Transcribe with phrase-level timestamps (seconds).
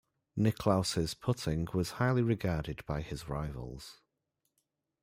[0.35, 4.01] Nicklaus's putting was highly regarded by his rivals.